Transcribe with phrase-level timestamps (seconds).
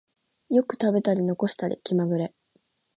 [0.49, 2.33] よく食べたり残したり気まぐれ